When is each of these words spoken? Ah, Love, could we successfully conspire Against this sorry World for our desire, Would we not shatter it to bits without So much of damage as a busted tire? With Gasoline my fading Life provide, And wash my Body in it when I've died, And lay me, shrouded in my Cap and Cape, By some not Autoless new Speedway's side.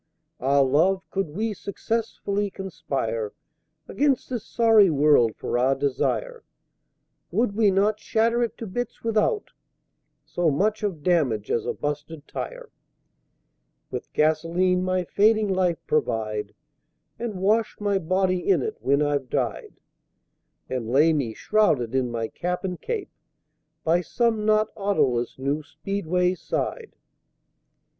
Ah, 0.39 0.61
Love, 0.61 1.07
could 1.11 1.29
we 1.29 1.53
successfully 1.53 2.49
conspire 2.49 3.33
Against 3.87 4.31
this 4.31 4.43
sorry 4.43 4.89
World 4.89 5.35
for 5.35 5.59
our 5.59 5.75
desire, 5.75 6.43
Would 7.29 7.51
we 7.55 7.69
not 7.69 7.99
shatter 7.99 8.41
it 8.41 8.57
to 8.57 8.65
bits 8.65 9.03
without 9.03 9.51
So 10.25 10.49
much 10.49 10.81
of 10.81 11.03
damage 11.03 11.51
as 11.51 11.67
a 11.67 11.73
busted 11.75 12.27
tire? 12.27 12.71
With 13.91 14.11
Gasoline 14.13 14.81
my 14.83 15.03
fading 15.03 15.49
Life 15.49 15.77
provide, 15.85 16.55
And 17.19 17.35
wash 17.35 17.79
my 17.79 17.99
Body 17.99 18.39
in 18.49 18.63
it 18.63 18.77
when 18.79 19.03
I've 19.03 19.29
died, 19.29 19.81
And 20.67 20.89
lay 20.89 21.13
me, 21.13 21.35
shrouded 21.35 21.93
in 21.93 22.09
my 22.09 22.27
Cap 22.27 22.63
and 22.65 22.81
Cape, 22.81 23.11
By 23.83 24.01
some 24.01 24.47
not 24.47 24.71
Autoless 24.75 25.37
new 25.37 25.61
Speedway's 25.61 26.41
side. 26.41 26.95